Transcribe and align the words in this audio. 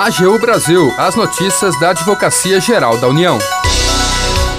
AGU 0.00 0.38
Brasil, 0.38 0.90
as 0.96 1.14
notícias 1.14 1.78
da 1.78 1.90
Advocacia 1.90 2.58
Geral 2.58 2.96
da 2.96 3.06
União. 3.06 3.38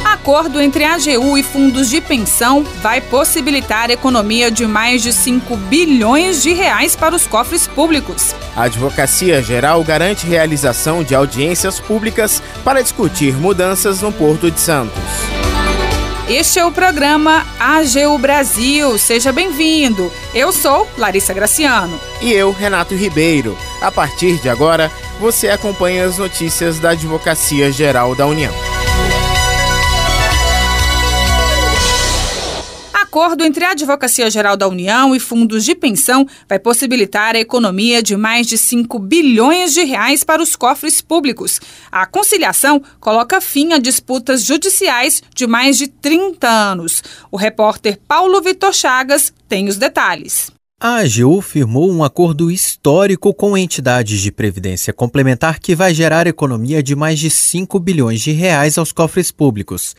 Acordo 0.06 0.62
entre 0.62 0.84
a 0.84 0.94
AGU 0.94 1.36
e 1.36 1.42
fundos 1.42 1.90
de 1.90 2.00
pensão 2.00 2.64
vai 2.80 3.02
possibilitar 3.02 3.90
a 3.90 3.94
economia 3.94 4.52
de 4.52 4.68
mais 4.68 5.02
de 5.02 5.12
5 5.12 5.58
bilhões 5.58 6.44
de 6.44 6.54
reais 6.54 6.96
para 6.96 7.16
os 7.16 7.26
cofres 7.26 7.66
públicos. 7.66 8.36
A 8.56 8.66
Advocacia 8.66 9.42
Geral 9.42 9.84
garante 9.84 10.28
realização 10.28 11.04
de 11.04 11.16
audiências 11.16 11.80
públicas 11.80 12.40
para 12.64 12.84
discutir 12.84 13.34
mudanças 13.34 14.00
no 14.00 14.12
Porto 14.12 14.52
de 14.52 14.60
Santos. 14.60 15.02
Este 16.30 16.60
é 16.60 16.66
o 16.66 16.72
programa 16.72 17.44
AGU 17.60 18.16
Brasil. 18.20 18.96
Seja 19.00 19.34
bem-vindo. 19.34 20.12
Eu 20.36 20.54
sou 20.54 20.88
Larissa 21.00 21.34
Graciano. 21.34 22.00
E 22.22 22.32
eu, 22.32 22.52
Renato 22.52 22.96
Ribeiro. 22.96 23.58
A 23.82 23.92
partir 23.92 24.40
de 24.40 24.48
agora, 24.48 24.92
você 25.20 25.50
acompanha 25.50 26.06
as 26.06 26.18
notícias 26.18 26.80
da 26.80 26.92
Advocacia 26.92 27.72
Geral 27.72 28.16
da 28.16 28.26
União. 28.26 28.54
acordo 33.12 33.44
entre 33.44 33.66
a 33.66 33.72
Advocacia 33.72 34.32
Geral 34.32 34.56
da 34.56 34.70
União 34.70 35.14
e 35.14 35.20
fundos 35.20 35.66
de 35.66 35.76
pensão 35.76 36.26
vai 36.48 36.58
possibilitar 36.58 37.36
a 37.36 37.40
economia 37.40 38.02
de 38.02 38.16
mais 38.16 38.48
de 38.48 38.58
5 38.58 38.98
bilhões 39.00 39.74
de 39.74 39.84
reais 39.84 40.24
para 40.24 40.42
os 40.42 40.56
cofres 40.56 41.02
públicos. 41.02 41.60
A 41.92 42.06
conciliação 42.06 42.82
coloca 43.02 43.42
fim 43.42 43.74
a 43.74 43.78
disputas 43.78 44.46
judiciais 44.46 45.22
de 45.36 45.46
mais 45.46 45.78
de 45.78 45.90
30 45.90 46.48
anos. 46.48 47.04
O 47.30 47.36
repórter 47.36 48.00
Paulo 48.08 48.42
Vitor 48.42 48.72
Chagas 48.72 49.34
tem 49.50 49.68
os 49.68 49.76
detalhes. 49.76 50.50
A 50.84 50.96
AGU 50.96 51.42
firmou 51.42 51.92
um 51.92 52.04
acordo 52.04 52.50
histórico 52.50 53.36
com 53.36 53.56
entidades 53.56 54.20
de 54.20 54.32
previdência 54.32 54.92
complementar 54.92 55.60
que 55.60 55.76
vai 55.76 55.94
gerar 55.94 56.26
economia 56.26 56.82
de 56.82 56.96
mais 56.96 57.20
de 57.20 57.30
5 57.30 57.80
bilhões 57.80 58.20
de 58.20 58.32
reais 58.32 58.80
aos 58.80 58.92
cofres 58.92 59.32
públicos. 59.32 59.96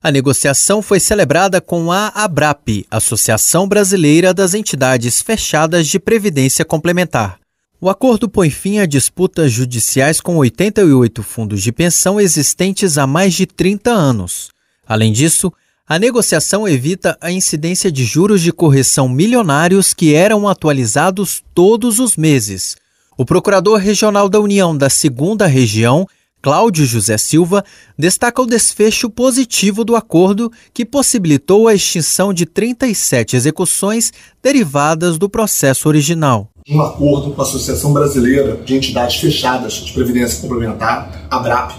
A 0.00 0.08
negociação 0.12 0.82
foi 0.82 1.00
celebrada 1.00 1.60
com 1.60 1.90
a 1.90 2.12
ABRAP, 2.14 2.86
Associação 2.88 3.66
Brasileira 3.66 4.32
das 4.32 4.54
Entidades 4.54 5.20
Fechadas 5.20 5.88
de 5.88 5.98
Previdência 5.98 6.64
Complementar. 6.64 7.40
O 7.80 7.90
acordo 7.90 8.28
põe 8.28 8.50
fim 8.50 8.78
a 8.78 8.86
disputas 8.86 9.50
judiciais 9.50 10.20
com 10.20 10.36
88 10.36 11.24
fundos 11.24 11.60
de 11.60 11.72
pensão 11.72 12.20
existentes 12.20 12.98
há 12.98 13.04
mais 13.04 13.34
de 13.34 13.46
30 13.46 13.90
anos. 13.90 14.50
Além 14.86 15.12
disso, 15.12 15.52
a 15.90 15.98
negociação 15.98 16.68
evita 16.68 17.18
a 17.20 17.32
incidência 17.32 17.90
de 17.90 18.04
juros 18.04 18.42
de 18.42 18.52
correção 18.52 19.08
milionários 19.08 19.92
que 19.92 20.14
eram 20.14 20.46
atualizados 20.46 21.42
todos 21.52 21.98
os 21.98 22.16
meses. 22.16 22.76
O 23.18 23.24
Procurador 23.24 23.76
Regional 23.80 24.28
da 24.28 24.38
União 24.38 24.76
da 24.76 24.88
Segunda 24.88 25.48
Região 25.48 26.06
Cláudio 26.40 26.86
José 26.86 27.18
Silva 27.18 27.64
destaca 27.98 28.40
o 28.40 28.46
desfecho 28.46 29.10
positivo 29.10 29.84
do 29.84 29.96
acordo 29.96 30.52
que 30.72 30.86
possibilitou 30.86 31.66
a 31.66 31.74
extinção 31.74 32.32
de 32.32 32.46
37 32.46 33.34
execuções 33.34 34.12
derivadas 34.40 35.18
do 35.18 35.28
processo 35.28 35.88
original. 35.88 36.50
Um 36.68 36.80
acordo 36.80 37.32
com 37.32 37.42
a 37.42 37.44
Associação 37.44 37.92
Brasileira 37.92 38.58
de 38.64 38.76
Entidades 38.76 39.16
Fechadas 39.16 39.72
de 39.72 39.92
Previdência 39.92 40.40
Complementar, 40.40 41.26
ABRAP, 41.28 41.72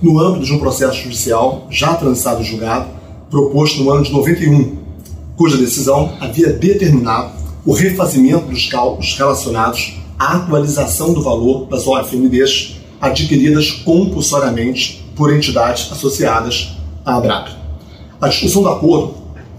no 0.00 0.18
âmbito 0.18 0.46
de 0.46 0.52
um 0.54 0.58
processo 0.58 0.96
judicial 1.02 1.68
já 1.70 1.94
transitado 1.94 2.40
e 2.40 2.44
julgado, 2.44 2.99
proposto 3.30 3.82
no 3.82 3.90
ano 3.90 4.02
de 4.02 4.12
91, 4.12 4.76
cuja 5.36 5.56
decisão 5.56 6.16
havia 6.20 6.52
determinado 6.52 7.32
o 7.64 7.72
refazimento 7.72 8.46
dos 8.46 8.66
cálculos 8.66 9.14
relacionados 9.16 9.94
à 10.18 10.36
atualização 10.36 11.14
do 11.14 11.22
valor 11.22 11.66
das 11.66 11.86
OFMDs 11.86 12.80
adquiridas 13.00 13.70
compulsoriamente 13.70 15.02
por 15.14 15.34
entidades 15.34 15.90
associadas 15.92 16.76
à 17.04 17.16
ABRAP. 17.16 17.48
A 18.20 18.28
discussão 18.28 18.62
do 18.62 18.68
acordo 18.68 19.14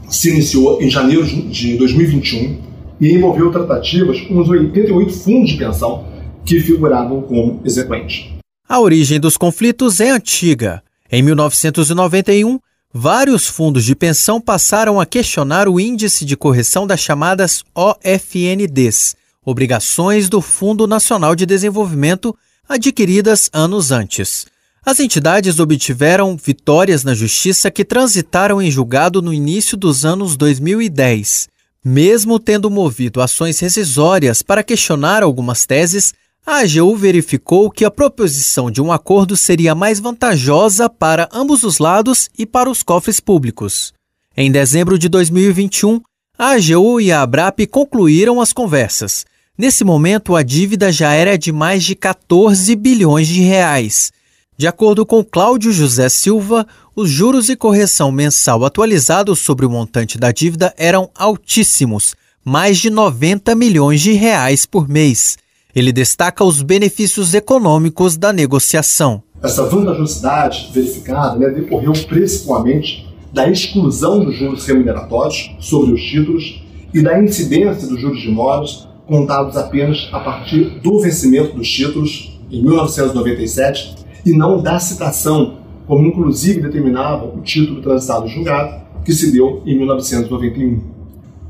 se 0.09 0.29
iniciou 0.29 0.81
em 0.81 0.89
janeiro 0.89 1.25
de 1.25 1.77
2021 1.77 2.57
e 2.99 3.13
envolveu 3.13 3.51
tratativas 3.51 4.19
com 4.21 4.39
os 4.39 4.49
88 4.49 5.13
fundos 5.13 5.51
de 5.51 5.57
pensão 5.57 6.05
que 6.45 6.59
figuravam 6.59 7.21
como 7.21 7.61
exequentes. 7.65 8.25
A 8.67 8.79
origem 8.79 9.19
dos 9.19 9.37
conflitos 9.37 9.99
é 9.99 10.11
antiga. 10.11 10.83
Em 11.11 11.21
1991, 11.23 12.59
vários 12.93 13.47
fundos 13.47 13.85
de 13.85 13.95
pensão 13.95 14.41
passaram 14.41 14.99
a 14.99 15.05
questionar 15.05 15.67
o 15.67 15.79
índice 15.79 16.25
de 16.25 16.35
correção 16.35 16.85
das 16.85 16.99
chamadas 16.99 17.63
OFNDs, 17.73 19.15
Obrigações 19.43 20.29
do 20.29 20.41
Fundo 20.41 20.85
Nacional 20.85 21.35
de 21.35 21.45
Desenvolvimento 21.45 22.35
adquiridas 22.67 23.49
anos 23.51 23.91
antes. 23.91 24.45
As 24.85 24.99
entidades 24.99 25.59
obtiveram 25.59 26.35
vitórias 26.37 27.03
na 27.03 27.13
justiça 27.13 27.69
que 27.69 27.85
transitaram 27.85 28.61
em 28.61 28.69
julgado 28.69 29.21
no 29.21 29.33
início 29.33 29.77
dos 29.77 30.05
anos 30.05 30.35
2010. 30.35 31.49
Mesmo 31.83 32.39
tendo 32.39 32.69
movido 32.69 33.21
ações 33.21 33.59
rescisórias 33.59 34.41
para 34.41 34.63
questionar 34.63 35.23
algumas 35.23 35.65
teses, 35.65 36.13
a 36.45 36.61
AGU 36.61 36.95
verificou 36.95 37.69
que 37.69 37.85
a 37.85 37.91
proposição 37.91 38.71
de 38.71 38.81
um 38.81 38.91
acordo 38.91 39.37
seria 39.37 39.75
mais 39.75 39.99
vantajosa 39.99 40.89
para 40.89 41.29
ambos 41.31 41.63
os 41.63 41.77
lados 41.77 42.29
e 42.37 42.45
para 42.45 42.69
os 42.69 42.81
cofres 42.81 43.19
públicos. 43.19 43.93
Em 44.35 44.51
dezembro 44.51 44.97
de 44.97 45.07
2021, 45.07 46.01
a 46.37 46.53
AGU 46.53 46.99
e 46.99 47.11
a 47.11 47.21
ABRAP 47.21 47.67
concluíram 47.67 48.41
as 48.41 48.51
conversas. 48.51 49.25
Nesse 49.55 49.83
momento, 49.83 50.35
a 50.35 50.41
dívida 50.41 50.91
já 50.91 51.13
era 51.13 51.37
de 51.37 51.51
mais 51.51 51.83
de 51.83 51.95
14 51.95 52.75
bilhões 52.75 53.27
de 53.27 53.41
reais. 53.41 54.11
De 54.57 54.65
acordo 54.65 55.05
com 55.05 55.23
Cláudio 55.23 55.71
José 55.71 56.09
Silva, 56.09 56.65
os 56.95 57.09
juros 57.09 57.49
e 57.49 57.55
correção 57.55 58.11
mensal 58.11 58.65
atualizados 58.65 59.39
sobre 59.39 59.65
o 59.65 59.69
montante 59.69 60.17
da 60.17 60.31
dívida 60.31 60.73
eram 60.77 61.11
altíssimos, 61.13 62.15
mais 62.43 62.79
de 62.79 62.89
90 62.89 63.53
milhões 63.53 64.01
de 64.01 64.13
reais 64.13 64.65
por 64.65 64.89
mês. 64.89 65.37
Ele 65.75 65.91
destaca 65.91 66.43
os 66.43 66.61
benefícios 66.61 67.33
econômicos 67.33 68.17
da 68.17 68.33
negociação. 68.33 69.23
Essa 69.41 69.65
vantajosidade 69.67 70.69
verificada 70.73 71.37
né, 71.37 71.49
decorreu 71.49 71.93
principalmente 72.07 73.09
da 73.33 73.49
exclusão 73.49 74.23
dos 74.23 74.35
juros 74.35 74.65
remuneratórios 74.65 75.55
sobre 75.59 75.93
os 75.93 76.01
títulos 76.01 76.63
e 76.93 77.01
da 77.01 77.21
incidência 77.21 77.87
dos 77.87 77.99
juros 77.99 78.19
de 78.19 78.27
imóveis 78.27 78.87
contados 79.07 79.57
apenas 79.57 80.09
a 80.11 80.19
partir 80.19 80.79
do 80.81 80.99
vencimento 80.99 81.55
dos 81.55 81.67
títulos 81.67 82.39
em 82.51 82.61
1997 82.61 83.95
e 84.25 84.31
não 84.31 84.61
da 84.61 84.79
citação, 84.79 85.57
como 85.87 86.05
inclusive 86.05 86.61
determinava 86.61 87.25
o 87.25 87.41
título 87.41 87.81
transitado 87.81 88.27
julgado, 88.27 88.81
que 89.03 89.13
se 89.13 89.31
deu 89.31 89.63
em 89.65 89.77
1991. 89.77 90.81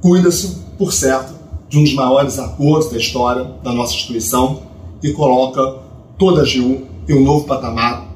Cuida-se, 0.01 0.57
por 0.77 0.93
certo, 0.93 1.33
de 1.71 1.77
um 1.77 1.83
dos 1.83 1.93
maiores 1.93 2.37
acordos 2.37 2.91
da 2.91 2.97
história 2.97 3.45
da 3.63 3.71
nossa 3.71 3.93
instituição 3.93 4.63
e 5.01 5.13
coloca 5.13 5.79
toda 6.19 6.41
a 6.41 6.43
GU 6.43 6.85
em 7.07 7.13
um 7.13 7.23
novo 7.23 7.45
patamar 7.45 8.11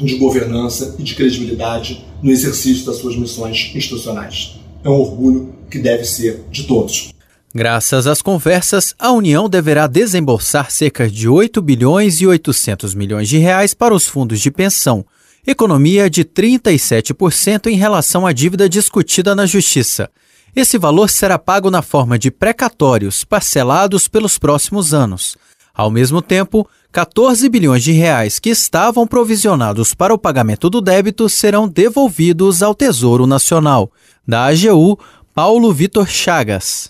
de 0.00 0.16
governança 0.16 0.94
e 0.96 1.02
de 1.02 1.14
credibilidade 1.16 2.06
no 2.22 2.30
exercício 2.30 2.86
das 2.86 2.96
suas 2.96 3.16
missões 3.16 3.72
institucionais. 3.74 4.60
É 4.84 4.88
um 4.88 5.00
orgulho 5.00 5.52
que 5.68 5.80
deve 5.80 6.04
ser 6.04 6.44
de 6.52 6.62
todos. 6.62 7.12
Graças 7.52 8.06
às 8.06 8.22
conversas, 8.22 8.94
a 8.96 9.10
União 9.10 9.48
deverá 9.48 9.88
desembolsar 9.88 10.70
cerca 10.70 11.08
de 11.08 11.28
8 11.28 11.60
bilhões 11.60 12.20
e 12.20 12.26
800 12.28 12.94
milhões 12.94 13.28
de 13.28 13.38
reais 13.38 13.74
para 13.74 13.94
os 13.94 14.06
fundos 14.06 14.40
de 14.40 14.52
pensão, 14.52 15.04
economia 15.44 16.08
de 16.08 16.24
37% 16.24 17.66
em 17.66 17.76
relação 17.76 18.24
à 18.24 18.32
dívida 18.32 18.68
discutida 18.68 19.34
na 19.34 19.46
Justiça. 19.46 20.08
Esse 20.56 20.78
valor 20.78 21.10
será 21.10 21.36
pago 21.36 21.68
na 21.68 21.82
forma 21.82 22.16
de 22.16 22.30
precatórios 22.30 23.24
parcelados 23.24 24.06
pelos 24.06 24.38
próximos 24.38 24.94
anos. 24.94 25.36
Ao 25.74 25.90
mesmo 25.90 26.22
tempo, 26.22 26.68
14 26.92 27.48
bilhões 27.48 27.82
de 27.82 27.90
reais 27.90 28.38
que 28.38 28.50
estavam 28.50 29.04
provisionados 29.04 29.94
para 29.94 30.14
o 30.14 30.18
pagamento 30.18 30.70
do 30.70 30.80
débito 30.80 31.28
serão 31.28 31.66
devolvidos 31.66 32.62
ao 32.62 32.72
Tesouro 32.72 33.26
Nacional. 33.26 33.90
Da 34.24 34.46
AGU, 34.46 34.96
Paulo 35.34 35.72
Vitor 35.72 36.06
Chagas. 36.06 36.88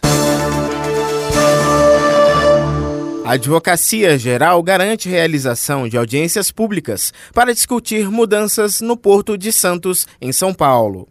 A 3.24 3.32
Advocacia 3.32 4.18
Geral 4.18 4.62
garante 4.62 5.08
realização 5.08 5.88
de 5.88 5.96
audiências 5.96 6.50
públicas 6.50 7.14
para 7.32 7.54
discutir 7.54 8.10
mudanças 8.10 8.82
no 8.82 8.98
Porto 8.98 9.38
de 9.38 9.50
Santos, 9.50 10.06
em 10.20 10.30
São 10.30 10.52
Paulo. 10.52 11.08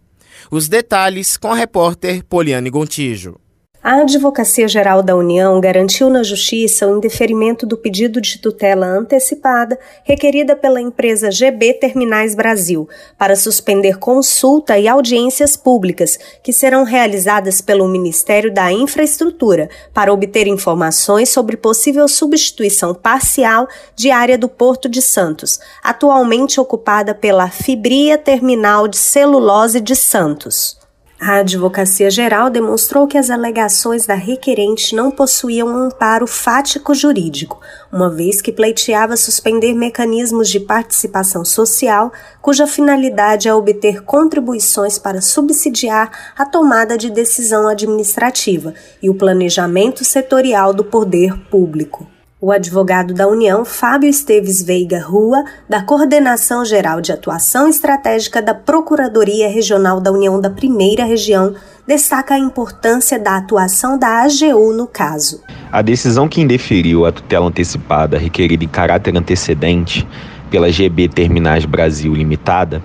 Os 0.51 0.67
detalhes 0.67 1.37
com 1.37 1.51
a 1.51 1.55
repórter 1.55 2.23
Poliane 2.23 2.69
Gontijo. 2.69 3.42
A 3.85 3.95
Advocacia 3.95 4.65
Geral 4.65 5.03
da 5.03 5.13
União 5.13 5.59
garantiu 5.59 6.09
na 6.09 6.23
Justiça 6.23 6.87
o 6.87 6.95
indeferimento 6.95 7.65
do 7.65 7.75
pedido 7.75 8.21
de 8.21 8.39
tutela 8.39 8.85
antecipada 8.85 9.77
requerida 10.05 10.55
pela 10.55 10.79
empresa 10.79 11.29
GB 11.29 11.73
Terminais 11.73 12.33
Brasil 12.33 12.87
para 13.17 13.35
suspender 13.35 13.99
consulta 13.99 14.79
e 14.79 14.87
audiências 14.87 15.57
públicas 15.57 16.17
que 16.41 16.53
serão 16.53 16.85
realizadas 16.85 17.59
pelo 17.59 17.85
Ministério 17.89 18.53
da 18.53 18.71
Infraestrutura 18.71 19.69
para 19.93 20.13
obter 20.13 20.47
informações 20.47 21.27
sobre 21.27 21.57
possível 21.57 22.07
substituição 22.07 22.95
parcial 22.95 23.67
de 23.97 24.09
área 24.11 24.37
do 24.37 24.47
Porto 24.47 24.87
de 24.87 25.01
Santos, 25.01 25.59
atualmente 25.83 26.57
ocupada 26.57 27.13
pela 27.13 27.49
Fibria 27.49 28.17
Terminal 28.17 28.87
de 28.87 28.95
Celulose 28.95 29.81
de 29.81 29.93
Santos. 29.93 30.81
A 31.25 31.37
Advocacia 31.37 32.09
Geral 32.09 32.49
demonstrou 32.49 33.07
que 33.07 33.17
as 33.17 33.29
alegações 33.29 34.05
da 34.05 34.13
requerente 34.13 34.93
não 34.93 35.09
possuíam 35.09 35.69
um 35.69 35.85
amparo 35.85 36.27
fático 36.27 36.93
jurídico, 36.93 37.61
uma 37.89 38.09
vez 38.09 38.41
que 38.41 38.51
pleiteava 38.51 39.15
suspender 39.15 39.73
mecanismos 39.73 40.49
de 40.49 40.59
participação 40.59 41.45
social 41.45 42.11
cuja 42.41 42.67
finalidade 42.67 43.47
é 43.47 43.53
obter 43.53 44.03
contribuições 44.03 44.99
para 44.99 45.21
subsidiar 45.21 46.11
a 46.37 46.45
tomada 46.45 46.97
de 46.97 47.09
decisão 47.09 47.69
administrativa 47.69 48.73
e 49.01 49.09
o 49.09 49.15
planejamento 49.15 50.03
setorial 50.03 50.73
do 50.73 50.83
poder 50.83 51.39
público. 51.49 52.12
O 52.45 52.51
advogado 52.51 53.13
da 53.13 53.25
União, 53.25 53.63
Fábio 53.63 54.09
Esteves 54.09 54.61
Veiga 54.61 55.01
Rua, 55.01 55.45
da 55.69 55.81
Coordenação 55.81 56.65
Geral 56.65 56.99
de 56.99 57.13
Atuação 57.13 57.69
Estratégica 57.69 58.41
da 58.41 58.53
Procuradoria 58.53 59.47
Regional 59.47 60.01
da 60.01 60.11
União 60.11 60.41
da 60.41 60.49
Primeira 60.49 61.05
Região, 61.05 61.55
destaca 61.87 62.33
a 62.33 62.37
importância 62.37 63.17
da 63.17 63.37
atuação 63.37 63.97
da 63.97 64.23
AGU 64.23 64.73
no 64.73 64.85
caso. 64.85 65.41
A 65.71 65.81
decisão 65.81 66.27
que 66.27 66.41
indeferiu 66.41 67.05
a 67.05 67.13
tutela 67.13 67.47
antecipada 67.47 68.17
requerida 68.17 68.65
em 68.65 68.67
caráter 68.67 69.15
antecedente 69.15 70.05
pela 70.51 70.69
GB 70.69 71.07
Terminais 71.07 71.63
Brasil 71.63 72.13
Limitada, 72.13 72.83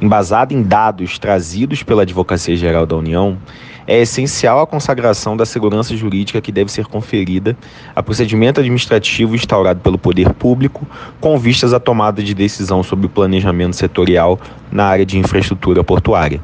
embasada 0.00 0.52
em 0.52 0.62
dados 0.62 1.18
trazidos 1.18 1.82
pela 1.82 2.02
Advocacia 2.02 2.56
Geral 2.56 2.86
da 2.86 2.96
União, 2.96 3.38
é 3.86 4.00
essencial 4.00 4.60
a 4.60 4.66
consagração 4.66 5.36
da 5.36 5.46
segurança 5.46 5.96
jurídica 5.96 6.40
que 6.40 6.50
deve 6.50 6.72
ser 6.72 6.86
conferida 6.86 7.56
a 7.94 8.02
procedimento 8.02 8.60
administrativo 8.60 9.34
instaurado 9.34 9.80
pelo 9.80 9.96
poder 9.96 10.32
público 10.32 10.86
com 11.20 11.38
vistas 11.38 11.72
à 11.72 11.78
tomada 11.78 12.22
de 12.22 12.34
decisão 12.34 12.82
sobre 12.82 13.06
o 13.06 13.10
planejamento 13.10 13.76
setorial 13.76 14.40
na 14.72 14.84
área 14.84 15.06
de 15.06 15.18
infraestrutura 15.18 15.84
portuária. 15.84 16.40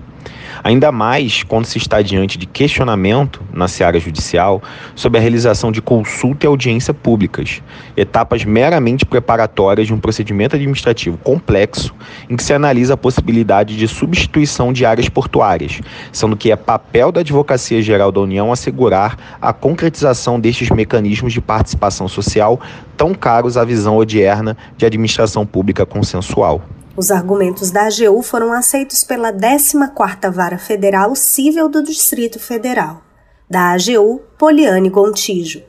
Ainda 0.65 0.93
mais 0.93 1.43
quando 1.43 1.67
se 1.67 1.77
está 1.77 2.01
diante 2.01 2.39
de 2.39 2.47
questionamento 2.47 3.43
na 3.53 3.67
seara 3.67 3.99
judicial 3.99 4.63
sobre 4.95 5.19
a 5.19 5.21
realização 5.21 5.73
de 5.73 5.83
consulta 5.83 6.47
e 6.47 6.49
audiência 6.49 6.95
públicas, 6.95 7.61
etapas 7.97 8.45
meramente 8.45 9.05
preparatórias 9.05 9.89
de 9.89 9.95
um 9.95 9.99
procedimento 9.99 10.55
administrativo 10.55 11.17
complexo 11.19 11.93
em 12.31 12.37
que 12.37 12.45
se 12.45 12.55
analisa 12.55 12.95
a 12.95 12.97
possibilidade 12.97 13.77
de 13.77 13.89
substituição 13.89 14.73
de 14.73 14.87
áreas 14.87 15.09
portuárias, 15.09 15.81
sendo 16.13 16.37
que 16.37 16.53
é 16.53 16.57
papel 16.57 17.11
da 17.11 17.23
Advocacia 17.23 17.83
Geral 17.83 18.13
da 18.13 18.21
União 18.21 18.53
assegurar 18.53 19.37
a 19.41 19.53
concretização 19.53 20.39
destes 20.39 20.71
mecanismos 20.71 21.33
de 21.33 21.41
participação 21.41 22.07
social 22.07 22.61
tão 22.97 23.15
caros 23.15 23.57
à 23.57 23.65
visão 23.65 23.97
odierna 23.97 24.57
de 24.77 24.87
administração 24.87 25.45
pública 25.45 25.85
consensual. 25.85 26.63
Os 26.95 27.11
argumentos 27.11 27.71
da 27.71 27.87
AGU 27.87 28.23
foram 28.23 28.53
aceitos 28.53 29.03
pela 29.03 29.33
14ª 29.33 30.31
Vara 30.31 30.59
Federal 30.59 31.17
Cível 31.17 31.67
do 31.67 31.83
Distrito 31.83 32.39
Federal. 32.39 33.03
Da 33.49 33.73
AGU, 33.73 34.21
Poliane 34.39 34.91
Gontijo. 34.91 35.63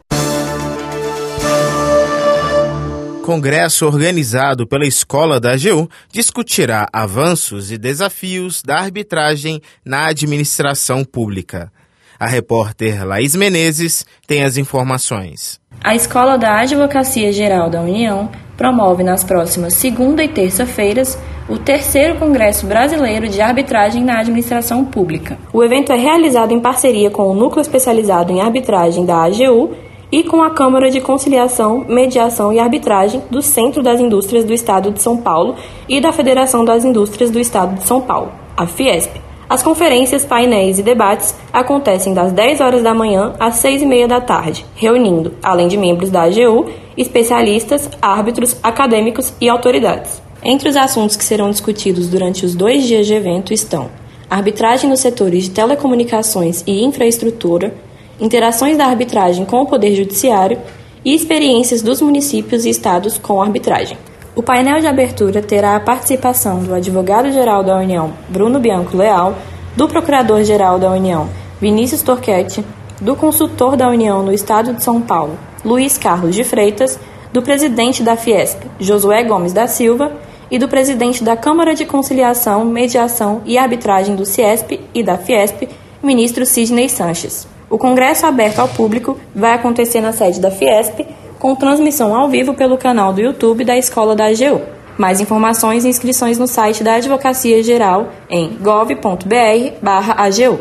Congresso 3.23 3.85
organizado 3.85 4.67
pela 4.67 4.85
Escola 4.85 5.39
da 5.39 5.53
AGU 5.53 5.89
discutirá 6.11 6.89
avanços 6.91 7.71
e 7.71 7.77
desafios 7.77 8.61
da 8.61 8.79
arbitragem 8.79 9.61
na 9.85 10.07
administração 10.07 11.05
pública. 11.05 11.71
A 12.19 12.27
repórter 12.27 13.05
Laís 13.07 13.33
Menezes 13.33 14.05
tem 14.27 14.43
as 14.43 14.57
informações. 14.57 15.57
A 15.81 15.95
Escola 15.95 16.37
da 16.37 16.59
Advocacia 16.59 17.31
Geral 17.31 17.69
da 17.69 17.81
União 17.81 18.29
promove 18.57 19.03
nas 19.03 19.23
próximas 19.23 19.73
segunda 19.73 20.23
e 20.23 20.27
terça-feiras 20.27 21.17
o 21.50 21.57
terceiro 21.57 22.15
Congresso 22.15 22.65
Brasileiro 22.65 23.27
de 23.27 23.41
Arbitragem 23.41 24.03
na 24.03 24.19
Administração 24.19 24.85
Pública. 24.85 25.38
O 25.51 25.63
evento 25.63 25.91
é 25.91 25.97
realizado 25.97 26.53
em 26.53 26.59
parceria 26.59 27.09
com 27.09 27.23
o 27.23 27.35
Núcleo 27.35 27.61
Especializado 27.61 28.31
em 28.31 28.41
Arbitragem 28.41 29.05
da 29.05 29.23
AGU 29.23 29.71
e 30.11 30.23
com 30.23 30.44
a 30.44 30.51
Câmara 30.51 30.91
de 30.91 31.01
Conciliação, 31.01 31.85
Mediação 31.89 32.53
e 32.53 32.59
Arbitragem 32.59 33.23
do 33.31 33.41
Centro 33.41 33.81
das 33.81 34.00
Indústrias 34.00 34.45
do 34.45 34.53
Estado 34.53 34.91
de 34.91 35.01
São 35.01 35.17
Paulo 35.17 35.56
e 35.89 35.99
da 35.99 36.11
Federação 36.11 36.63
das 36.63 36.85
Indústrias 36.85 37.31
do 37.31 37.39
Estado 37.39 37.75
de 37.75 37.83
São 37.83 37.99
Paulo, 37.99 38.31
a 38.56 38.67
Fiesp. 38.67 39.22
As 39.50 39.62
conferências, 39.62 40.25
painéis 40.25 40.80
e 40.80 40.84
debates 40.84 41.36
acontecem 41.51 42.13
das 42.13 42.31
10 42.31 42.62
horas 42.62 42.81
da 42.81 42.94
manhã 42.94 43.34
às 43.40 43.56
6 43.56 43.81
e 43.81 43.86
meia 43.86 44.07
da 44.07 44.22
tarde, 44.22 44.66
reunindo, 44.75 45.34
além 45.44 45.68
de 45.68 45.78
membros 45.78 46.10
da 46.10 46.24
AGU, 46.24 46.69
especialistas, 46.98 47.90
árbitros, 48.01 48.57
acadêmicos 48.63 49.34
e 49.40 49.50
autoridades. 49.50 50.22
Entre 50.42 50.69
os 50.69 50.75
assuntos 50.75 51.16
que 51.16 51.24
serão 51.24 51.50
discutidos 51.50 52.07
durante 52.07 52.45
os 52.45 52.56
dois 52.56 52.84
dias 52.84 53.07
de 53.07 53.13
evento 53.13 53.54
estão 53.54 53.90
arbitragem 54.30 54.90
nos 54.90 55.00
setores 55.00 55.44
de 55.44 55.51
telecomunicações 55.51 56.63
e 56.66 56.84
infraestrutura, 56.84 57.74
interações 58.19 58.78
da 58.78 58.86
arbitragem 58.86 59.45
com 59.45 59.62
o 59.62 59.66
Poder 59.68 59.95
Judiciário 59.95 60.60
e 61.06 61.13
experiências 61.13 61.84
dos 61.84 62.01
municípios 62.01 62.66
e 62.66 62.69
estados 62.69 63.18
com 63.18 63.42
arbitragem. 63.42 63.98
O 64.35 64.41
painel 64.41 64.80
de 64.80 64.88
abertura 64.88 65.44
terá 65.44 65.75
a 65.75 65.80
participação 65.80 66.63
do 66.63 66.74
advogado-geral 66.74 67.63
da 67.63 67.77
União, 67.77 68.13
Bruno 68.27 68.59
Bianco 68.59 68.97
Leal, 68.97 69.35
do 69.75 69.88
procurador-geral 69.88 70.80
da 70.80 70.89
União, 70.89 71.30
Vinícius 71.62 72.01
Torquete, 72.01 72.65
do 73.00 73.15
consultor 73.15 73.75
da 73.75 73.88
União 73.88 74.24
no 74.24 74.33
Estado 74.33 74.74
de 74.74 74.83
São 74.83 75.00
Paulo, 75.00 75.38
Luiz 75.63 76.00
Carlos 76.00 76.33
de 76.33 76.44
Freitas, 76.44 77.00
do 77.31 77.44
presidente 77.44 78.01
da 78.01 78.15
Fiesp, 78.15 78.63
Josué 78.80 79.24
Gomes 79.24 79.53
da 79.53 79.68
Silva, 79.68 80.12
e 80.50 80.57
do 80.57 80.68
presidente 80.68 81.24
da 81.24 81.38
Câmara 81.38 81.75
de 81.75 81.85
Conciliação, 81.85 82.65
Mediação 82.65 83.41
e 83.45 83.57
Arbitragem 83.57 84.15
do 84.15 84.25
CIESP 84.25 84.80
e 84.94 85.03
da 85.03 85.18
Fiesp, 85.18 85.69
ministro 86.01 86.45
Sidney 86.45 86.89
Sanches. 86.89 87.47
O 87.69 87.77
congresso 87.77 88.25
aberto 88.25 88.59
ao 88.59 88.68
público 88.68 89.18
vai 89.33 89.53
acontecer 89.53 90.01
na 90.01 90.12
sede 90.12 90.39
da 90.39 90.51
Fiesp 90.51 91.06
com 91.44 91.54
transmissão 91.54 92.16
ao 92.16 92.30
vivo 92.30 92.54
pelo 92.54 92.78
canal 92.78 93.12
do 93.12 93.19
YouTube 93.19 93.66
da 93.66 93.78
Escola 93.78 94.16
da 94.16 94.28
AGU. 94.28 94.62
Mais 94.98 95.19
informações 95.19 95.84
e 95.84 95.90
inscrições 95.90 96.40
no 96.40 96.48
site 96.48 96.86
da 96.86 96.94
Advocacia 96.94 97.62
Geral 97.62 98.13
em 98.30 98.57
gov.br/agu. 98.62 100.60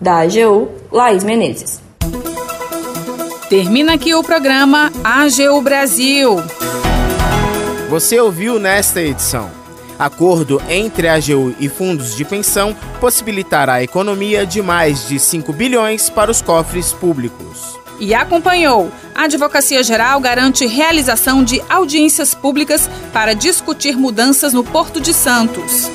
Da 0.00 0.22
AGU, 0.22 0.70
Laís 0.90 1.22
Menezes. 1.22 1.80
Termina 3.48 3.94
aqui 3.94 4.12
o 4.12 4.24
programa 4.24 4.90
AGU 5.04 5.62
Brasil. 5.62 6.42
Você 7.88 8.18
ouviu 8.18 8.58
nesta 8.58 9.00
edição. 9.00 9.48
Acordo 9.96 10.60
entre 10.68 11.06
a 11.06 11.14
AGU 11.14 11.54
e 11.60 11.68
fundos 11.68 12.16
de 12.16 12.24
pensão 12.24 12.74
possibilitará 13.00 13.74
a 13.74 13.84
economia 13.84 14.44
de 14.44 14.60
mais 14.60 15.06
de 15.06 15.20
5 15.20 15.52
bilhões 15.52 16.10
para 16.10 16.32
os 16.32 16.42
cofres 16.42 16.92
públicos 16.92 17.83
e 17.98 18.14
acompanhou. 18.14 18.90
A 19.14 19.24
Advocacia 19.24 19.82
Geral 19.82 20.20
garante 20.20 20.66
realização 20.66 21.44
de 21.44 21.62
audiências 21.68 22.34
públicas 22.34 22.88
para 23.12 23.34
discutir 23.34 23.96
mudanças 23.96 24.52
no 24.52 24.64
Porto 24.64 25.00
de 25.00 25.12
Santos. 25.14 25.90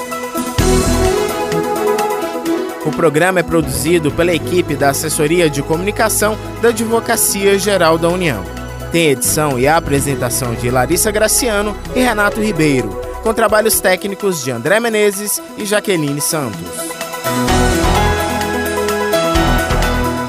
O 2.85 2.91
programa 2.91 3.39
é 3.39 3.43
produzido 3.43 4.11
pela 4.11 4.33
equipe 4.33 4.75
da 4.75 4.89
Assessoria 4.89 5.49
de 5.49 5.61
Comunicação 5.61 6.37
da 6.61 6.69
Advocacia 6.69 7.59
Geral 7.59 7.97
da 7.97 8.09
União. 8.09 8.43
Tem 8.91 9.09
edição 9.09 9.59
e 9.59 9.67
apresentação 9.67 10.55
de 10.55 10.71
Larissa 10.71 11.11
Graciano 11.11 11.77
e 11.95 11.99
Renato 11.99 12.41
Ribeiro, 12.41 12.89
com 13.21 13.33
trabalhos 13.33 13.79
técnicos 13.79 14.43
de 14.43 14.49
André 14.49 14.79
Menezes 14.79 15.39
e 15.57 15.65
Jaqueline 15.65 16.21
Santos. 16.21 16.98